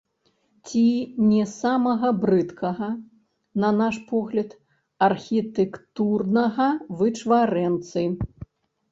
[0.69, 0.83] Ці
[1.31, 2.87] не самага брыдкага,
[3.63, 4.55] на наш погляд,
[5.09, 6.67] архітэктурнага
[7.03, 8.03] вычварэнцы.